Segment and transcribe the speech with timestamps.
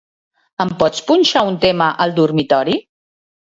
[0.63, 2.81] Em pots punxar un tema al dormitori?